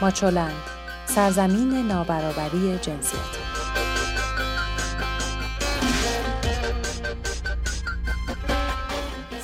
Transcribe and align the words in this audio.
ماچولند. 0.00 0.62
سرزمین 1.06 1.88
نابرابری 1.88 2.78
جنسیتی 2.78 3.40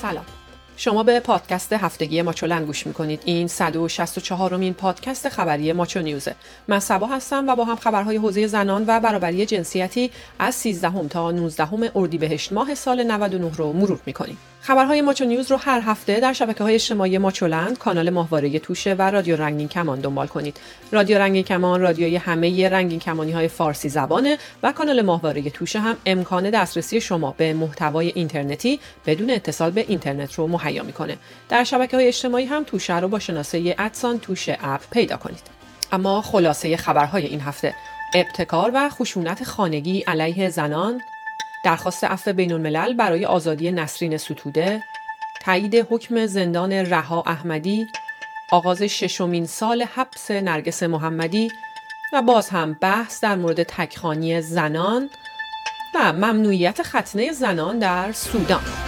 سلام. 0.03 0.36
شما 0.79 1.03
به 1.03 1.21
پادکست 1.21 1.73
هفتگی 1.73 2.23
ماچولن 2.23 2.65
گوش 2.65 2.87
می‌کنید. 2.87 3.23
این 3.25 3.49
164 3.49 4.55
امین 4.55 4.75
پادکست 4.75 5.29
خبری 5.29 5.73
ماچو 5.73 6.01
نیوزه. 6.01 6.35
من 6.69 6.81
سبا 6.81 7.07
هستم 7.07 7.49
و 7.49 7.57
با 7.57 7.65
هم 7.65 7.77
خبرهای 7.77 8.17
حوزه 8.17 8.47
زنان 8.47 8.85
و 8.87 9.01
برابری 9.01 9.47
جنسیتی 9.47 10.11
از 10.39 10.55
13 10.55 11.09
تا 11.09 11.31
19 11.31 11.91
اردیبهشت 11.95 12.53
ماه 12.53 12.75
سال 12.75 13.03
99 13.03 13.51
رو 13.57 13.73
مرور 13.73 14.01
می‌کنیم. 14.07 14.39
خبرهای 14.67 15.01
ماچو 15.01 15.25
نیوز 15.25 15.51
رو 15.51 15.57
هر 15.57 15.81
هفته 15.81 16.21
در 16.21 16.33
شبکه 16.33 16.65
های 16.65 16.75
اجتماعی 16.75 17.19
ماچولند 17.19 17.79
کانال 17.79 18.11
ماهواره 18.11 18.59
توشه 18.59 18.95
و 18.95 19.03
رادیو 19.03 19.37
رنگین 19.37 19.69
کمان 19.69 20.01
دنبال 20.01 20.27
کنید. 20.27 20.57
رادیو 20.93 21.19
رنگین 21.19 21.45
کمان 21.45 21.81
رادیوی 21.81 22.17
همه 22.17 22.69
رنگین 22.69 22.99
کمانی 22.99 23.33
های 23.33 23.49
فارسی 23.49 23.89
زبانه 23.89 24.39
و 24.63 24.73
کانال 24.73 25.03
ماهواره 25.03 25.51
توشه 25.51 25.79
هم 25.79 25.97
امکان 26.07 26.51
دسترسی 26.51 27.01
شما 27.01 27.35
به 27.37 27.53
محتوای 27.53 28.13
اینترنتی 28.15 28.81
بدون 29.07 29.31
اتصال 29.31 29.71
به 29.71 29.85
اینترنت 29.89 30.35
رو 30.35 30.47
مهیا 30.67 30.83
می‌کنه 30.83 31.17
در 31.49 31.65
شبکه 31.65 31.97
های 31.97 32.09
اجتماعی 32.09 32.45
هم 32.45 32.65
توشه 32.65 32.99
رو 32.99 33.09
با 33.09 33.19
شناسه 33.19 33.75
ادسان 33.79 34.19
توشه 34.19 34.59
اپ 34.61 34.81
پیدا 34.91 35.17
کنید. 35.17 35.57
اما 35.93 36.23
خلاصه 36.23 36.77
خبرهای 36.77 37.27
این 37.27 37.41
هفته 37.41 37.75
ابتکار 38.15 38.71
و 38.75 38.91
خشونت 38.91 39.45
خانگی 39.45 40.01
علیه 40.01 40.51
زنان 40.51 41.01
درخواست 41.65 42.05
عفو 42.05 42.33
بین 42.33 42.53
الملل 42.53 42.95
برای 42.95 43.25
آزادی 43.25 43.73
نسرین 43.73 44.17
ستوده 44.17 44.83
تایید 45.41 45.75
حکم 45.91 46.27
زندان 46.27 46.73
رها 46.73 47.23
احمدی 47.27 47.87
آغاز 48.51 48.83
ششمین 48.83 49.47
سال 49.47 49.83
حبس 49.83 50.31
نرگس 50.31 50.83
محمدی 50.83 51.51
و 52.13 52.23
باز 52.23 52.49
هم 52.49 52.73
بحث 52.81 53.21
در 53.21 53.37
مورد 53.37 53.63
تکخانی 53.63 54.41
زنان 54.41 55.11
و 55.95 56.13
ممنوعیت 56.13 56.83
ختنه 56.83 57.33
زنان 57.33 57.79
در 57.79 58.13
سودان. 58.13 58.86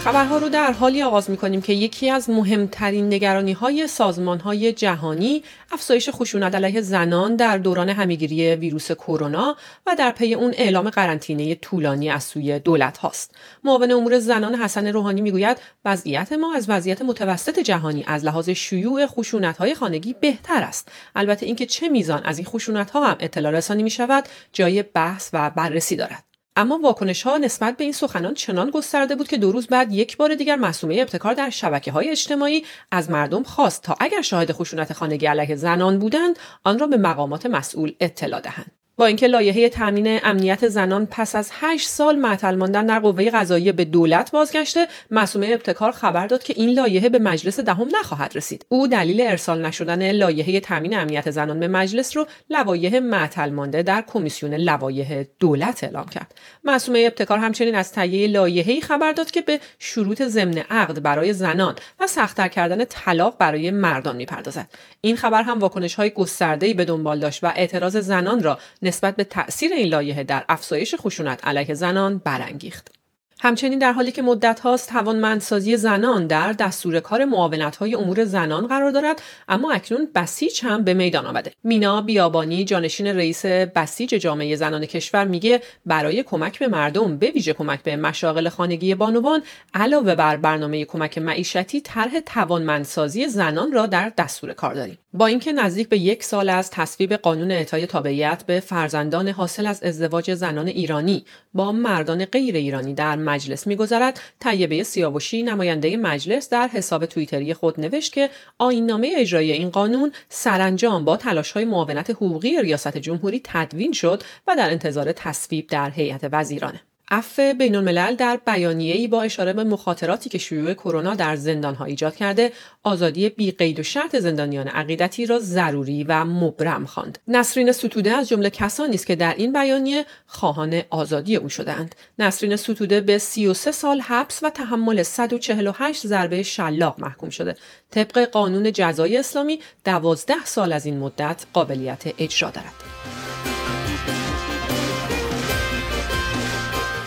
خبرها 0.00 0.38
رو 0.38 0.48
در 0.48 0.72
حالی 0.72 1.02
آغاز 1.02 1.30
می 1.30 1.36
کنیم 1.36 1.62
که 1.62 1.72
یکی 1.72 2.10
از 2.10 2.30
مهمترین 2.30 3.06
نگرانی 3.06 3.52
های 3.52 3.86
سازمان 3.86 4.40
های 4.40 4.72
جهانی 4.72 5.42
افزایش 5.72 6.10
خشونت 6.10 6.54
علیه 6.54 6.80
زنان 6.80 7.36
در 7.36 7.58
دوران 7.58 7.88
همیگیری 7.88 8.54
ویروس 8.54 8.92
کرونا 8.92 9.56
و 9.86 9.96
در 9.98 10.10
پی 10.10 10.34
اون 10.34 10.54
اعلام 10.56 10.90
قرنطینه 10.90 11.54
طولانی 11.54 12.10
از 12.10 12.24
سوی 12.24 12.58
دولت 12.58 12.98
هاست. 12.98 13.34
معاون 13.64 13.92
امور 13.92 14.18
زنان 14.18 14.54
حسن 14.54 14.86
روحانی 14.86 15.20
می‌گوید 15.20 15.58
وضعیت 15.84 16.32
ما 16.32 16.54
از 16.54 16.70
وضعیت 16.70 17.02
متوسط 17.02 17.58
جهانی 17.58 18.04
از 18.06 18.24
لحاظ 18.24 18.50
شیوع 18.50 19.06
خشونت 19.06 19.56
های 19.58 19.74
خانگی 19.74 20.14
بهتر 20.20 20.62
است. 20.62 20.88
البته 21.16 21.46
اینکه 21.46 21.66
چه 21.66 21.88
میزان 21.88 22.22
از 22.24 22.38
این 22.38 22.46
خشونت 22.46 22.90
ها 22.90 23.06
هم 23.06 23.16
اطلاع 23.20 23.52
رسانی 23.52 23.82
می 23.82 23.90
شود 23.90 24.24
جای 24.52 24.82
بحث 24.82 25.30
و 25.32 25.50
بررسی 25.50 25.96
دارد. 25.96 26.29
اما 26.60 26.78
واکنش 26.78 27.22
ها 27.22 27.36
نسبت 27.36 27.76
به 27.76 27.84
این 27.84 27.92
سخنان 27.92 28.34
چنان 28.34 28.70
گسترده 28.70 29.16
بود 29.16 29.28
که 29.28 29.36
دو 29.36 29.52
روز 29.52 29.66
بعد 29.66 29.92
یک 29.92 30.16
بار 30.16 30.34
دیگر 30.34 30.56
مسئومه 30.56 30.96
ابتکار 31.00 31.34
در 31.34 31.50
شبکه 31.50 31.92
های 31.92 32.10
اجتماعی 32.10 32.64
از 32.90 33.10
مردم 33.10 33.42
خواست 33.42 33.82
تا 33.82 33.96
اگر 34.00 34.22
شاهد 34.22 34.52
خشونت 34.52 34.92
خانگی 34.92 35.26
علیه 35.26 35.56
زنان 35.56 35.98
بودند 35.98 36.38
آن 36.64 36.78
را 36.78 36.86
به 36.86 36.96
مقامات 36.96 37.46
مسئول 37.46 37.94
اطلاع 38.00 38.40
دهند. 38.40 38.79
با 39.00 39.06
اینکه 39.06 39.26
لایحه 39.26 39.68
تامین 39.68 40.20
امنیت 40.22 40.68
زنان 40.68 41.06
پس 41.10 41.34
از 41.34 41.50
8 41.52 41.88
سال 41.88 42.16
معطل 42.16 42.54
ماندن 42.54 42.86
در 42.86 42.98
قوه 42.98 43.30
قضاییه 43.30 43.72
به 43.72 43.84
دولت 43.84 44.30
بازگشته 44.30 44.86
مسئومه 45.10 45.46
ابتکار 45.46 45.92
خبر 45.92 46.26
داد 46.26 46.42
که 46.42 46.54
این 46.56 46.70
لایحه 46.70 47.08
به 47.08 47.18
مجلس 47.18 47.60
دهم 47.60 47.88
نخواهد 48.00 48.36
رسید. 48.36 48.66
او 48.68 48.86
دلیل 48.86 49.20
ارسال 49.20 49.66
نشدن 49.66 50.12
لایحه 50.12 50.60
تامین 50.60 50.98
امنیت 50.98 51.30
زنان 51.30 51.60
به 51.60 51.68
مجلس 51.68 52.16
رو 52.16 52.26
لوایح 52.50 52.98
معطل 52.98 53.50
مانده 53.50 53.82
در 53.82 54.04
کمیسیون 54.06 54.54
لوایح 54.54 55.24
دولت 55.38 55.84
اعلام 55.84 56.06
کرد. 56.06 56.34
مسئومه 56.64 56.98
ابتکار 56.98 57.38
همچنین 57.38 57.74
از 57.74 57.92
تهیه 57.92 58.26
لایحه‌ای 58.28 58.80
خبر 58.80 59.12
داد 59.12 59.30
که 59.30 59.40
به 59.40 59.60
شروط 59.78 60.22
ضمن 60.22 60.58
عقد 60.58 61.02
برای 61.02 61.32
زنان 61.32 61.74
و 62.00 62.06
سختتر 62.06 62.48
کردن 62.48 62.84
طلاق 62.84 63.36
برای 63.38 63.70
مردان 63.70 64.16
می‌پردازد. 64.16 64.68
این 65.00 65.16
خبر 65.16 65.42
هم 65.42 65.58
واکنش 65.58 65.94
های 65.94 66.10
گسترده‌ای 66.10 66.74
به 66.74 66.84
دنبال 66.84 67.18
داشت 67.18 67.44
و 67.44 67.52
اعتراض 67.56 67.96
زنان 67.96 68.42
را 68.42 68.58
نسبت 68.90 69.16
به 69.16 69.24
تأثیر 69.24 69.72
این 69.72 69.88
لایحه 69.88 70.24
در 70.24 70.44
افزایش 70.48 70.94
خشونت 70.94 71.44
علیه 71.44 71.74
زنان 71.74 72.18
برانگیخت. 72.18 72.99
همچنین 73.42 73.78
در 73.78 73.92
حالی 73.92 74.12
که 74.12 74.22
مدت 74.22 74.60
هاست 74.60 74.88
توانمندسازی 74.88 75.76
زنان 75.76 76.26
در 76.26 76.52
دستور 76.52 77.00
کار 77.00 77.24
معاونت 77.24 77.76
های 77.76 77.94
امور 77.94 78.24
زنان 78.24 78.66
قرار 78.66 78.90
دارد 78.90 79.22
اما 79.48 79.72
اکنون 79.72 80.08
بسیج 80.14 80.60
هم 80.64 80.84
به 80.84 80.94
میدان 80.94 81.26
آمده. 81.26 81.52
مینا 81.64 82.00
بیابانی 82.00 82.64
جانشین 82.64 83.06
رئیس 83.06 83.46
بسیج 83.46 84.10
جامعه 84.10 84.56
زنان 84.56 84.86
کشور 84.86 85.24
میگه 85.24 85.60
برای 85.86 86.22
کمک 86.22 86.58
به 86.58 86.68
مردم 86.68 87.18
به 87.18 87.30
ویژه 87.30 87.52
کمک 87.52 87.82
به 87.82 87.96
مشاغل 87.96 88.48
خانگی 88.48 88.94
بانوان 88.94 89.42
علاوه 89.74 90.14
بر 90.14 90.36
برنامه 90.36 90.84
کمک 90.84 91.18
معیشتی 91.18 91.80
طرح 91.80 92.20
توانمندسازی 92.20 93.28
زنان 93.28 93.72
را 93.72 93.86
در 93.86 94.12
دستور 94.18 94.52
کار 94.52 94.74
داریم. 94.74 94.98
با 95.12 95.26
اینکه 95.26 95.52
نزدیک 95.52 95.88
به 95.88 95.98
یک 95.98 96.24
سال 96.24 96.48
از 96.48 96.70
تصویب 96.70 97.12
قانون 97.12 97.50
اعطای 97.50 97.86
تابعیت 97.86 98.42
به 98.46 98.60
فرزندان 98.60 99.28
حاصل 99.28 99.66
از 99.66 99.82
ازدواج 99.82 100.34
زنان 100.34 100.68
ایرانی 100.68 101.24
با 101.54 101.72
مردان 101.72 102.24
غیر 102.24 102.56
ایرانی 102.56 102.94
در 102.94 103.16
مجلس 103.30 103.66
میگذرد 103.66 104.20
طیبه 104.40 104.82
سیاوشی 104.82 105.42
نماینده 105.42 105.96
مجلس 105.96 106.48
در 106.48 106.68
حساب 106.68 107.06
توییتری 107.06 107.54
خود 107.54 107.80
نوشت 107.80 108.12
که 108.12 108.30
آیننامه 108.58 109.12
اجرایی 109.16 109.52
این 109.52 109.70
قانون 109.70 110.12
سرانجام 110.28 111.04
با 111.04 111.18
های 111.54 111.64
معاونت 111.64 112.10
حقوقی 112.10 112.62
ریاست 112.62 112.98
جمهوری 112.98 113.40
تدوین 113.44 113.92
شد 113.92 114.22
و 114.46 114.56
در 114.56 114.70
انتظار 114.70 115.12
تصویب 115.12 115.66
در 115.66 115.90
هیئت 115.90 116.28
وزیرانه. 116.32 116.80
عفو 117.10 117.54
بین 117.58 117.76
الملل 117.76 118.14
در 118.14 118.40
بیانیه‌ای 118.46 119.08
با 119.08 119.22
اشاره 119.22 119.52
به 119.52 119.64
مخاطراتی 119.64 120.30
که 120.30 120.38
شیوع 120.38 120.74
کرونا 120.74 121.14
در 121.14 121.36
زندانها 121.36 121.84
ایجاد 121.84 122.16
کرده 122.16 122.52
آزادی 122.82 123.28
بی 123.28 123.50
قید 123.50 123.80
و 123.80 123.82
شرط 123.82 124.16
زندانیان 124.16 124.68
عقیدتی 124.68 125.26
را 125.26 125.38
ضروری 125.38 126.04
و 126.04 126.24
مبرم 126.24 126.86
خواند. 126.86 127.18
نسرین 127.28 127.72
ستوده 127.72 128.12
از 128.12 128.28
جمله 128.28 128.50
کسانی 128.50 128.94
است 128.94 129.06
که 129.06 129.16
در 129.16 129.34
این 129.34 129.52
بیانیه 129.52 130.04
خواهان 130.26 130.82
آزادی 130.90 131.36
او 131.36 131.48
شدند 131.48 131.94
نسرین 132.18 132.56
ستوده 132.56 133.00
به 133.00 133.18
33 133.18 133.72
سال 133.72 134.00
حبس 134.00 134.40
و 134.42 134.50
تحمل 134.50 135.02
148 135.02 136.06
ضربه 136.06 136.42
شلاق 136.42 137.00
محکوم 137.00 137.30
شده. 137.30 137.56
طبق 137.90 138.18
قانون 138.18 138.72
جزای 138.72 139.16
اسلامی 139.16 139.60
12 139.84 140.34
سال 140.44 140.72
از 140.72 140.86
این 140.86 140.98
مدت 140.98 141.44
قابلیت 141.52 142.02
اجرا 142.18 142.50
دارد. 142.50 143.29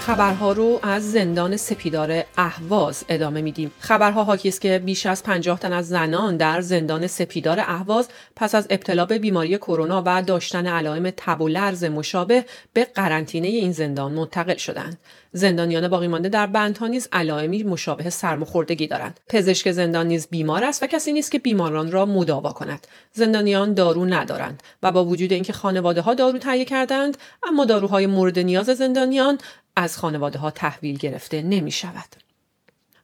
خبرها 0.05 0.51
رو 0.51 0.79
از 0.83 1.11
زندان 1.11 1.57
سپیدار 1.57 2.23
اهواز 2.37 3.05
ادامه 3.09 3.41
میدیم. 3.41 3.71
خبرها 3.79 4.23
حاکی 4.23 4.49
است 4.49 4.61
که 4.61 4.81
بیش 4.85 5.05
از 5.05 5.23
50 5.23 5.59
تن 5.59 5.73
از 5.73 5.87
زنان 5.87 6.37
در 6.37 6.61
زندان 6.61 7.07
سپیدار 7.07 7.59
اهواز 7.59 8.09
پس 8.35 8.55
از 8.55 8.67
ابتلا 8.69 9.05
به 9.05 9.19
بیماری 9.19 9.57
کرونا 9.57 10.03
و 10.05 10.21
داشتن 10.21 10.67
علائم 10.67 11.09
تب 11.17 11.41
و 11.41 11.47
لرز 11.47 11.83
مشابه 11.83 12.45
به 12.73 12.85
قرنطینه 12.85 13.47
این 13.47 13.71
زندان 13.71 14.11
منتقل 14.11 14.57
شدند. 14.57 14.97
زندانیان 15.31 15.87
باقی 15.87 16.07
مانده 16.07 16.29
در 16.29 16.47
بندها 16.47 16.87
نیز 16.87 17.09
علائمی 17.11 17.63
مشابه 17.63 18.09
سرماخوردگی 18.09 18.87
دارند. 18.87 19.19
پزشک 19.29 19.71
زندان 19.71 20.07
نیز 20.07 20.27
بیمار 20.27 20.63
است 20.63 20.83
و 20.83 20.87
کسی 20.87 21.13
نیست 21.13 21.31
که 21.31 21.39
بیماران 21.39 21.91
را 21.91 22.05
مداوا 22.05 22.51
کند. 22.51 22.87
زندانیان 23.13 23.73
دارو 23.73 24.05
ندارند 24.05 24.63
و 24.83 24.91
با 24.91 25.05
وجود 25.05 25.33
اینکه 25.33 25.53
خانواده 25.53 26.01
ها 26.01 26.13
دارو 26.13 26.37
تهیه 26.37 26.65
کردند 26.65 27.17
اما 27.47 27.65
داروهای 27.65 28.07
مورد 28.07 28.39
نیاز 28.39 28.65
زندانیان 28.65 29.37
از 29.75 29.97
خانواده 29.97 30.39
ها 30.39 30.51
تحویل 30.51 30.97
گرفته 30.97 31.41
نمی 31.41 31.71
شود. 31.71 32.15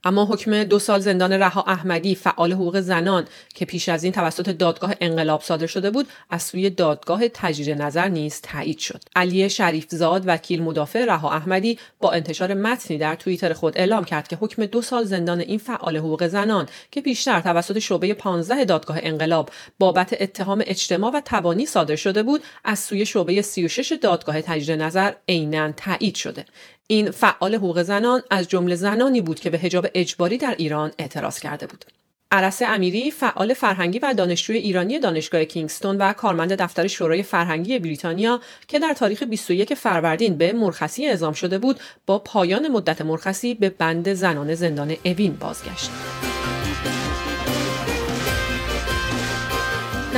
اما 0.03 0.25
حکم 0.25 0.63
دو 0.63 0.79
سال 0.79 0.99
زندان 0.99 1.33
رها 1.33 1.63
احمدی 1.67 2.15
فعال 2.15 2.53
حقوق 2.53 2.79
زنان 2.79 3.25
که 3.55 3.65
پیش 3.65 3.89
از 3.89 4.03
این 4.03 4.13
توسط 4.13 4.49
دادگاه 4.49 4.93
انقلاب 5.01 5.41
صادر 5.41 5.67
شده 5.67 5.91
بود 5.91 6.07
از 6.29 6.43
سوی 6.43 6.69
دادگاه 6.69 7.27
تجدید 7.27 7.81
نظر 7.81 8.07
نیز 8.07 8.41
تایید 8.41 8.79
شد. 8.79 9.01
علی 9.15 9.49
شریفزاد 9.49 10.23
وکیل 10.25 10.63
مدافع 10.63 11.05
رها 11.05 11.31
احمدی 11.31 11.79
با 11.99 12.11
انتشار 12.11 12.53
متنی 12.53 12.97
در 12.97 13.15
توییتر 13.15 13.53
خود 13.53 13.77
اعلام 13.77 14.03
کرد 14.03 14.27
که 14.27 14.35
حکم 14.35 14.65
دو 14.65 14.81
سال 14.81 15.03
زندان 15.03 15.39
این 15.39 15.59
فعال 15.59 15.97
حقوق 15.97 16.27
زنان 16.27 16.67
که 16.91 17.01
پیشتر 17.01 17.41
توسط 17.41 17.79
شعبه 17.79 18.13
15 18.13 18.65
دادگاه 18.65 18.97
انقلاب 19.01 19.49
بابت 19.79 20.21
اتهام 20.21 20.63
اجتماع 20.65 21.11
و 21.11 21.21
تبانی 21.25 21.65
صادر 21.65 21.95
شده 21.95 22.23
بود 22.23 22.43
از 22.63 22.79
سوی 22.79 23.05
شعبه 23.05 23.41
36 23.41 23.93
دادگاه 24.01 24.41
تجدید 24.41 24.81
نظر 24.81 25.13
عینا 25.29 25.71
تایید 25.71 26.15
شده. 26.15 26.45
این 26.91 27.11
فعال 27.11 27.55
حقوق 27.55 27.81
زنان 27.81 28.21
از 28.29 28.47
جمله 28.47 28.75
زنانی 28.75 29.21
بود 29.21 29.39
که 29.39 29.49
به 29.49 29.57
حجاب 29.57 29.87
اجباری 29.93 30.37
در 30.37 30.55
ایران 30.57 30.91
اعتراض 30.97 31.39
کرده 31.39 31.67
بود. 31.67 31.85
عرصه 32.31 32.65
امیری 32.65 33.11
فعال 33.11 33.53
فرهنگی 33.53 33.99
و 33.99 34.13
دانشجوی 34.13 34.57
ایرانی 34.57 34.99
دانشگاه 34.99 35.45
کینگستون 35.45 35.97
و 35.97 36.13
کارمند 36.13 36.53
دفتر 36.53 36.87
شورای 36.87 37.23
فرهنگی 37.23 37.79
بریتانیا 37.79 38.39
که 38.67 38.79
در 38.79 38.93
تاریخ 38.93 39.23
21 39.23 39.73
فروردین 39.73 40.37
به 40.37 40.53
مرخصی 40.53 41.05
اعزام 41.05 41.33
شده 41.33 41.57
بود 41.57 41.79
با 42.05 42.19
پایان 42.19 42.67
مدت 42.67 43.01
مرخصی 43.01 43.53
به 43.53 43.69
بند 43.69 44.13
زنان 44.13 44.55
زندان 44.55 44.95
اوین 45.05 45.33
بازگشت. 45.33 45.89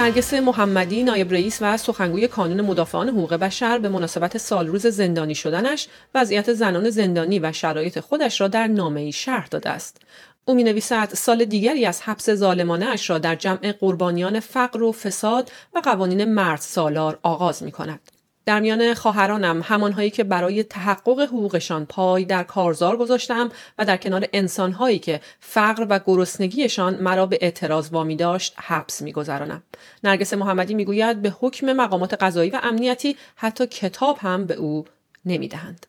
نرگس 0.01 0.33
محمدی 0.33 1.03
نایب 1.03 1.31
رئیس 1.31 1.57
و 1.61 1.77
سخنگوی 1.77 2.27
کانون 2.27 2.61
مدافعان 2.61 3.09
حقوق 3.09 3.33
بشر 3.33 3.77
به 3.77 3.89
مناسبت 3.89 4.37
سالروز 4.37 4.87
زندانی 4.87 5.35
شدنش 5.35 5.87
وضعیت 6.15 6.53
زنان 6.53 6.89
زندانی 6.89 7.39
و 7.39 7.51
شرایط 7.51 7.99
خودش 7.99 8.41
را 8.41 8.47
در 8.47 8.67
نامه‌ای 8.67 9.11
شرح 9.11 9.47
داده 9.47 9.69
است. 9.69 10.01
او 10.45 10.55
می 10.55 10.63
نویسد 10.63 11.09
سال 11.13 11.45
دیگری 11.45 11.85
از 11.85 12.01
حبس 12.01 12.29
ظالمانه 12.29 12.85
اش 12.85 13.09
را 13.09 13.17
در 13.17 13.35
جمع 13.35 13.71
قربانیان 13.71 14.39
فقر 14.39 14.83
و 14.83 14.91
فساد 14.91 15.51
و 15.75 15.79
قوانین 15.79 16.33
مرد 16.33 16.61
سالار 16.61 17.19
آغاز 17.23 17.63
می 17.63 17.71
کند. 17.71 18.20
در 18.45 18.59
میان 18.59 18.93
خواهرانم 18.93 19.61
همانهایی 19.65 20.09
که 20.09 20.23
برای 20.23 20.63
تحقق 20.63 21.19
حقوقشان 21.19 21.85
پای 21.85 22.25
در 22.25 22.43
کارزار 22.43 22.97
گذاشتم 22.97 23.49
و 23.77 23.85
در 23.85 23.97
کنار 23.97 24.27
انسانهایی 24.33 24.99
که 24.99 25.21
فقر 25.39 25.87
و 25.89 25.99
گرسنگیشان 26.05 26.95
مرا 26.95 27.25
به 27.25 27.37
اعتراض 27.41 27.89
وامی 27.91 28.15
داشت 28.15 28.53
حبس 28.57 29.01
میگذرانم. 29.01 29.63
نرگس 30.03 30.33
محمدی 30.33 30.73
می‌گوید 30.73 31.21
به 31.21 31.33
حکم 31.39 31.73
مقامات 31.73 32.13
قضایی 32.13 32.49
و 32.49 32.59
امنیتی 32.63 33.15
حتی 33.35 33.67
کتاب 33.67 34.17
هم 34.21 34.45
به 34.45 34.53
او 34.53 34.85
نمی‌دهند. 35.25 35.85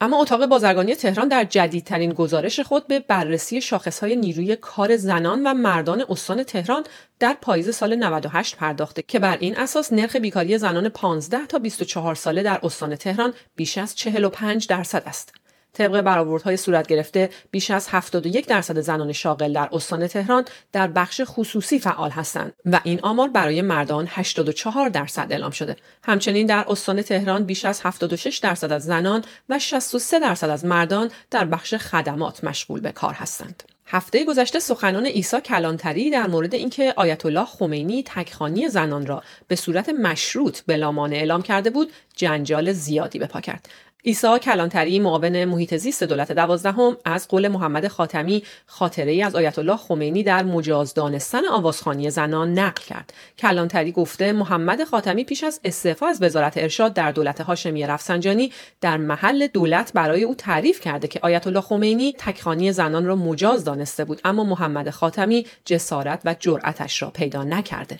اما 0.00 0.20
اتاق 0.20 0.46
بازرگانی 0.46 0.94
تهران 0.94 1.28
در 1.28 1.44
جدیدترین 1.44 2.12
گزارش 2.12 2.60
خود 2.60 2.86
به 2.86 3.00
بررسی 3.00 3.60
شاخصهای 3.60 4.16
نیروی 4.16 4.56
کار 4.56 4.96
زنان 4.96 5.46
و 5.46 5.54
مردان 5.54 6.04
استان 6.08 6.42
تهران 6.42 6.84
در 7.18 7.36
پاییز 7.40 7.76
سال 7.76 7.96
98 7.96 8.56
پرداخته 8.56 9.02
که 9.02 9.18
بر 9.18 9.36
این 9.40 9.56
اساس 9.56 9.92
نرخ 9.92 10.16
بیکاری 10.16 10.58
زنان 10.58 10.88
15 10.88 11.46
تا 11.46 11.58
24 11.58 12.14
ساله 12.14 12.42
در 12.42 12.60
استان 12.62 12.96
تهران 12.96 13.32
بیش 13.56 13.78
از 13.78 13.94
45 13.94 14.66
درصد 14.66 15.02
است. 15.06 15.32
طبق 15.78 16.00
برآوردهای 16.00 16.56
صورت 16.56 16.86
گرفته 16.86 17.30
بیش 17.50 17.70
از 17.70 17.88
71 17.88 18.46
درصد 18.46 18.80
زنان 18.80 19.12
شاغل 19.12 19.52
در 19.52 19.68
استان 19.72 20.06
تهران 20.06 20.44
در 20.72 20.86
بخش 20.86 21.20
خصوصی 21.24 21.78
فعال 21.78 22.10
هستند 22.10 22.52
و 22.66 22.80
این 22.84 23.00
آمار 23.02 23.28
برای 23.28 23.62
مردان 23.62 24.06
84 24.10 24.88
درصد 24.88 25.26
اعلام 25.30 25.50
شده. 25.50 25.76
همچنین 26.02 26.46
در 26.46 26.64
استان 26.68 27.02
تهران 27.02 27.44
بیش 27.44 27.64
از 27.64 27.80
76 27.84 28.38
درصد 28.38 28.72
از 28.72 28.84
زنان 28.84 29.24
و 29.48 29.58
63 29.58 30.20
درصد 30.20 30.50
از 30.50 30.64
مردان 30.64 31.10
در 31.30 31.44
بخش 31.44 31.74
خدمات 31.74 32.44
مشغول 32.44 32.80
به 32.80 32.92
کار 32.92 33.14
هستند. 33.14 33.62
هفته 33.90 34.24
گذشته 34.24 34.58
سخنان 34.58 35.06
عیسی 35.06 35.40
کلانتری 35.40 36.10
در 36.10 36.26
مورد 36.26 36.54
اینکه 36.54 36.94
آیت 36.96 37.26
الله 37.26 37.44
خمینی 37.44 38.02
تکخانی 38.02 38.68
زنان 38.68 39.06
را 39.06 39.22
به 39.48 39.56
صورت 39.56 39.88
مشروط 39.88 40.60
بلامانه 40.66 41.16
اعلام 41.16 41.42
کرده 41.42 41.70
بود 41.70 41.92
جنجال 42.16 42.72
زیادی 42.72 43.18
به 43.18 43.26
پا 43.26 43.40
کرد. 43.40 43.68
عیسی 44.04 44.38
کلانتری 44.38 44.98
معاون 44.98 45.44
محیط 45.44 45.76
زیست 45.76 46.02
دولت 46.02 46.32
دوازدهم 46.32 46.96
از 47.04 47.28
قول 47.28 47.48
محمد 47.48 47.88
خاتمی 47.88 48.42
خاطره 48.66 49.24
از 49.24 49.36
آیت 49.36 49.58
الله 49.58 49.76
خمینی 49.76 50.22
در 50.22 50.42
مجاز 50.42 50.94
دانستن 50.94 51.46
آوازخانی 51.46 52.10
زنان 52.10 52.58
نقل 52.58 52.82
کرد. 52.82 53.14
کلانتری 53.38 53.92
گفته 53.92 54.32
محمد 54.32 54.84
خاتمی 54.84 55.24
پیش 55.24 55.44
از 55.44 55.60
استعفا 55.64 56.06
از 56.06 56.22
وزارت 56.22 56.56
ارشاد 56.56 56.94
در 56.94 57.12
دولت 57.12 57.40
هاشمی 57.40 57.86
رفسنجانی 57.86 58.52
در 58.80 58.96
محل 58.96 59.46
دولت 59.46 59.92
برای 59.94 60.24
او 60.24 60.34
تعریف 60.34 60.80
کرده 60.80 61.08
که 61.08 61.20
آیت 61.22 61.46
الله 61.46 61.60
خمینی 61.60 62.14
تکخانی 62.18 62.72
زنان 62.72 63.06
را 63.06 63.16
مجاز 63.16 63.64
دانسته 63.64 64.04
بود 64.04 64.20
اما 64.24 64.44
محمد 64.44 64.90
خاتمی 64.90 65.46
جسارت 65.64 66.20
و 66.24 66.34
جرأتش 66.38 67.02
را 67.02 67.10
پیدا 67.10 67.44
نکرده. 67.44 67.98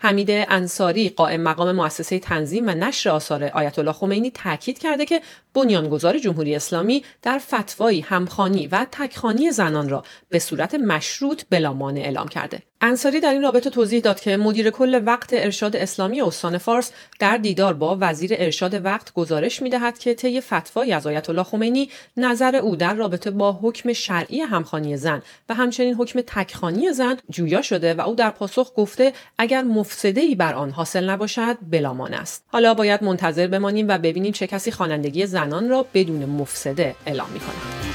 حمید 0.00 0.30
انصاری 0.30 1.08
قائم 1.08 1.40
مقام 1.40 1.72
مؤسسه 1.72 2.18
تنظیم 2.18 2.68
و 2.68 2.70
نشر 2.70 3.10
آثار 3.10 3.44
آیت 3.44 3.78
الله 3.78 3.92
خمینی 3.92 4.30
تاکید 4.30 4.78
کرده 4.78 5.04
که 5.04 5.22
بنیانگذار 5.54 6.18
جمهوری 6.18 6.54
اسلامی 6.54 7.04
در 7.22 7.38
فتوایی 7.38 8.00
همخانی 8.00 8.66
و 8.66 8.86
تکخانی 8.92 9.50
زنان 9.50 9.88
را 9.88 10.04
به 10.28 10.38
صورت 10.38 10.74
مشروط 10.74 11.42
بلامانع 11.50 12.00
اعلام 12.00 12.28
کرده. 12.28 12.62
انصاری 12.80 13.20
در 13.20 13.32
این 13.32 13.42
رابطه 13.42 13.70
توضیح 13.70 14.00
داد 14.00 14.20
که 14.20 14.36
مدیر 14.36 14.70
کل 14.70 15.02
وقت 15.06 15.30
ارشاد 15.32 15.76
اسلامی 15.76 16.20
استان 16.20 16.58
فارس 16.58 16.92
در 17.18 17.36
دیدار 17.36 17.74
با 17.74 17.98
وزیر 18.00 18.30
ارشاد 18.34 18.84
وقت 18.84 19.14
گزارش 19.14 19.62
می 19.62 19.70
دهد 19.70 19.98
که 19.98 20.14
طی 20.14 20.40
فتوای 20.40 20.92
از 20.92 21.06
آیت 21.06 21.30
الله 21.30 21.42
خمینی 21.42 21.90
نظر 22.16 22.56
او 22.56 22.76
در 22.76 22.94
رابطه 22.94 23.30
با 23.30 23.52
حکم 23.62 23.92
شرعی 23.92 24.40
همخانی 24.40 24.96
زن 24.96 25.22
و 25.48 25.54
همچنین 25.54 25.94
حکم 25.94 26.20
تکخانی 26.20 26.92
زن 26.92 27.16
جویا 27.30 27.62
شده 27.62 27.94
و 27.94 28.00
او 28.00 28.14
در 28.14 28.30
پاسخ 28.30 28.72
گفته 28.76 29.12
اگر 29.38 29.62
مفسده 29.62 30.20
ای 30.20 30.34
بر 30.34 30.54
آن 30.54 30.70
حاصل 30.70 31.10
نباشد 31.10 31.56
بلامان 31.70 32.14
است 32.14 32.44
حالا 32.46 32.74
باید 32.74 33.04
منتظر 33.04 33.46
بمانیم 33.46 33.88
و 33.88 33.98
ببینیم 33.98 34.32
چه 34.32 34.46
کسی 34.46 34.70
خوانندگی 34.70 35.26
زنان 35.26 35.68
را 35.68 35.86
بدون 35.94 36.24
مفسده 36.24 36.94
اعلام 37.06 37.30
می 37.30 37.40
کند. 37.40 37.88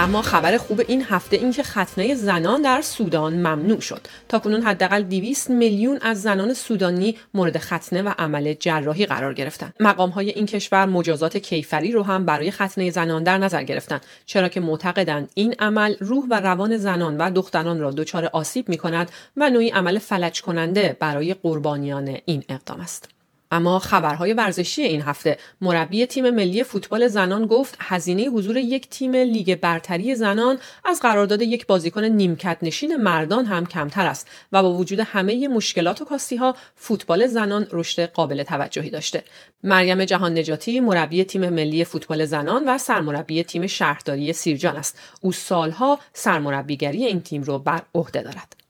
اما 0.00 0.22
خبر 0.22 0.56
خوب 0.56 0.80
این 0.88 1.02
هفته 1.02 1.36
این 1.36 1.52
که 1.52 1.62
ختنه 1.62 2.14
زنان 2.14 2.62
در 2.62 2.80
سودان 2.82 3.34
ممنوع 3.34 3.80
شد. 3.80 4.00
تا 4.28 4.38
کنون 4.38 4.62
حداقل 4.62 5.02
200 5.02 5.50
میلیون 5.50 5.98
از 6.02 6.22
زنان 6.22 6.54
سودانی 6.54 7.16
مورد 7.34 7.58
ختنه 7.58 8.02
و 8.02 8.12
عمل 8.18 8.54
جراحی 8.54 9.06
قرار 9.06 9.34
گرفتند. 9.34 9.74
مقام 9.80 10.10
های 10.10 10.30
این 10.30 10.46
کشور 10.46 10.86
مجازات 10.86 11.36
کیفری 11.36 11.92
رو 11.92 12.02
هم 12.02 12.24
برای 12.24 12.50
ختنه 12.50 12.90
زنان 12.90 13.22
در 13.22 13.38
نظر 13.38 13.62
گرفتند. 13.62 14.06
چرا 14.26 14.48
که 14.48 14.60
معتقدند 14.60 15.30
این 15.34 15.54
عمل 15.58 15.94
روح 16.00 16.24
و 16.30 16.40
روان 16.40 16.76
زنان 16.76 17.16
و 17.16 17.30
دختران 17.30 17.80
را 17.80 17.90
دچار 17.90 18.24
آسیب 18.24 18.68
می 18.68 18.76
کند 18.76 19.10
و 19.36 19.50
نوعی 19.50 19.70
عمل 19.70 19.98
فلج 19.98 20.42
کننده 20.42 20.96
برای 21.00 21.34
قربانیان 21.34 22.16
این 22.24 22.44
اقدام 22.48 22.80
است. 22.80 23.17
اما 23.50 23.78
خبرهای 23.78 24.32
ورزشی 24.32 24.82
این 24.82 25.02
هفته. 25.02 25.38
مربی 25.60 26.06
تیم 26.06 26.30
ملی 26.30 26.62
فوتبال 26.62 27.08
زنان 27.08 27.46
گفت 27.46 27.76
هزینه 27.80 28.22
حضور 28.24 28.56
یک 28.56 28.88
تیم 28.88 29.14
لیگ 29.14 29.54
برتری 29.54 30.14
زنان 30.14 30.58
از 30.84 31.00
قرارداد 31.00 31.42
یک 31.42 31.66
بازیکن 31.66 32.04
نیمکت 32.04 32.58
نشین 32.62 32.96
مردان 32.96 33.44
هم 33.44 33.66
کمتر 33.66 34.06
است 34.06 34.28
و 34.52 34.62
با 34.62 34.74
وجود 34.74 35.00
همه 35.00 35.48
مشکلات 35.48 36.02
و 36.02 36.04
کاستی 36.04 36.36
ها 36.36 36.56
فوتبال 36.74 37.26
زنان 37.26 37.66
رشد 37.72 38.12
قابل 38.12 38.42
توجهی 38.42 38.90
داشته. 38.90 39.24
مریم 39.64 40.04
جهان 40.04 40.38
نجاتی 40.38 40.80
مربی 40.80 41.24
تیم 41.24 41.48
ملی 41.48 41.84
فوتبال 41.84 42.24
زنان 42.24 42.68
و 42.68 42.78
سرمربی 42.78 43.44
تیم 43.44 43.66
شهرداری 43.66 44.32
سیرجان 44.32 44.76
است. 44.76 44.98
او 45.20 45.32
سالها 45.32 45.98
سرمربیگری 46.12 47.04
این 47.04 47.20
تیم 47.20 47.42
را 47.42 47.58
بر 47.58 47.82
عهده 47.94 48.22
دارد. 48.22 48.67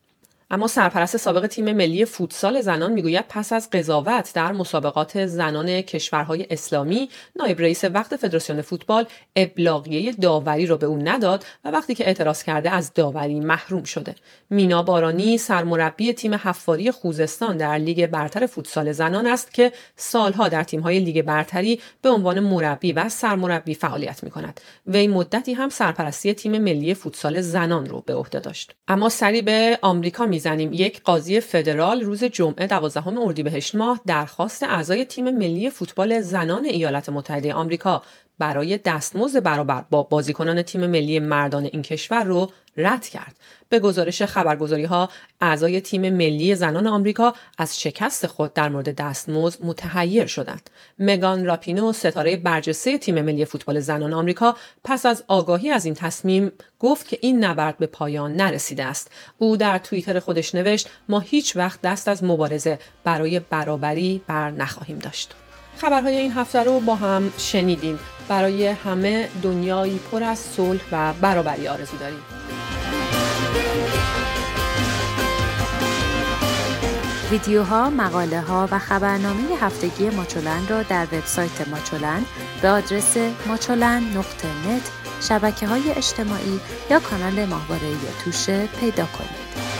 اما 0.50 0.66
سرپرست 0.66 1.16
سابق 1.16 1.46
تیم 1.46 1.72
ملی 1.72 2.04
فوتسال 2.04 2.60
زنان 2.60 2.92
می‌گوید 2.92 3.24
پس 3.28 3.52
از 3.52 3.70
قضاوت 3.70 4.32
در 4.34 4.52
مسابقات 4.52 5.26
زنان 5.26 5.80
کشورهای 5.80 6.46
اسلامی 6.50 7.08
نایب 7.36 7.60
رئیس 7.60 7.84
وقت 7.84 8.16
فدراسیون 8.16 8.62
فوتبال 8.62 9.06
ابلاغیه 9.36 10.12
داوری 10.12 10.66
را 10.66 10.76
به 10.76 10.86
او 10.86 10.96
نداد 10.96 11.44
و 11.64 11.70
وقتی 11.70 11.94
که 11.94 12.06
اعتراض 12.06 12.42
کرده 12.42 12.70
از 12.70 12.94
داوری 12.94 13.40
محروم 13.40 13.82
شده. 13.82 14.14
مینا 14.50 14.82
بارانی 14.82 15.38
سرمربی 15.38 16.12
تیم 16.12 16.34
حفاری 16.34 16.90
خوزستان 16.90 17.56
در 17.56 17.78
لیگ 17.78 18.06
برتر 18.06 18.46
فوتسال 18.46 18.92
زنان 18.92 19.26
است 19.26 19.54
که 19.54 19.72
سالها 19.96 20.48
در 20.48 20.64
تیمهای 20.64 21.00
لیگ 21.00 21.22
برتری 21.22 21.80
به 22.02 22.10
عنوان 22.10 22.40
مربی 22.40 22.92
و 22.92 23.08
سرمربی 23.08 23.74
فعالیت 23.74 24.24
می 24.24 24.30
کند 24.30 24.60
وی 24.86 25.08
مدتی 25.08 25.52
هم 25.52 25.68
سرپرستی 25.68 26.34
تیم 26.34 26.58
ملی 26.58 26.94
فوتسال 26.94 27.40
زنان 27.40 27.86
رو 27.86 28.02
به 28.06 28.14
عهده 28.14 28.40
داشت. 28.40 28.74
اما 28.88 29.08
سری 29.08 29.42
به 29.42 29.78
آمریکا 29.82 30.26
می‌زنیم. 30.38 30.72
یک 30.72 31.02
قاضی 31.02 31.40
فدرال 31.40 32.00
روز 32.00 32.24
جمعه 32.24 32.66
12 32.66 33.18
اردیبهشت 33.18 33.74
ماه 33.74 34.00
درخواست 34.06 34.62
اعضای 34.62 35.04
تیم 35.04 35.30
ملی 35.30 35.70
فوتبال 35.70 36.20
زنان 36.20 36.64
ایالات 36.64 37.08
متحده 37.08 37.54
آمریکا 37.54 38.02
برای 38.38 38.78
دستمزد 38.78 39.42
برابر 39.42 39.84
با 39.90 40.02
بازیکنان 40.02 40.62
تیم 40.62 40.86
ملی 40.86 41.18
مردان 41.18 41.64
این 41.64 41.82
کشور 41.82 42.24
رو 42.24 42.50
رد 42.76 43.08
کرد. 43.08 43.36
به 43.68 43.78
گزارش 43.78 44.22
خبرگزاری 44.22 44.84
ها 44.84 45.08
اعضای 45.40 45.80
تیم 45.80 46.00
ملی 46.00 46.54
زنان 46.54 46.86
آمریکا 46.86 47.34
از 47.58 47.80
شکست 47.80 48.26
خود 48.26 48.54
در 48.54 48.68
مورد 48.68 48.94
دستمزد 48.94 49.64
متحیر 49.64 50.26
شدند. 50.26 50.70
مگان 50.98 51.44
راپینو 51.44 51.92
ستاره 51.92 52.36
برجسته 52.36 52.98
تیم 52.98 53.22
ملی 53.22 53.44
فوتبال 53.44 53.80
زنان 53.80 54.12
آمریکا 54.12 54.56
پس 54.84 55.06
از 55.06 55.24
آگاهی 55.28 55.70
از 55.70 55.84
این 55.84 55.94
تصمیم 55.94 56.52
گفت 56.78 57.08
که 57.08 57.18
این 57.20 57.44
نبرد 57.44 57.78
به 57.78 57.86
پایان 57.86 58.36
نرسیده 58.36 58.84
است. 58.84 59.10
او 59.38 59.56
در 59.56 59.78
توییتر 59.78 60.20
خودش 60.20 60.54
نوشت 60.54 60.88
ما 61.08 61.20
هیچ 61.20 61.56
وقت 61.56 61.80
دست 61.82 62.08
از 62.08 62.24
مبارزه 62.24 62.78
برای 63.04 63.40
برابری 63.40 64.22
بر 64.26 64.50
نخواهیم 64.50 64.98
داشت. 64.98 65.34
خبرهای 65.80 66.16
این 66.16 66.32
هفته 66.32 66.62
رو 66.62 66.80
با 66.80 66.94
هم 66.94 67.32
شنیدیم 67.38 67.98
برای 68.28 68.66
همه 68.66 69.28
دنیایی 69.42 70.00
پر 70.12 70.22
از 70.22 70.38
صلح 70.38 70.80
و 70.92 71.12
برابری 71.12 71.68
آرزو 71.68 71.96
داریم 71.96 72.22
ویدیوها، 77.30 77.90
مقاله 77.90 78.40
ها 78.40 78.68
و 78.70 78.78
خبرنامه 78.78 79.42
هفتگی 79.60 80.10
ماچولن 80.10 80.68
را 80.68 80.82
در 80.82 81.04
وبسایت 81.12 81.68
ماچولن 81.68 82.24
به 82.62 82.68
آدرس 82.68 83.16
ماچولن 83.46 84.02
نقطه 84.16 84.48
نت 84.48 84.90
شبکه 85.20 85.66
های 85.66 85.90
اجتماعی 85.90 86.60
یا 86.90 87.00
کانال 87.00 87.44
ماهواره 87.44 87.92
توشه 88.24 88.66
پیدا 88.66 89.06
کنید. 89.06 89.77